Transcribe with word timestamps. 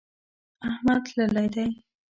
احمد 0.69 1.01
تللی 1.13 1.47
دی. 1.53 1.67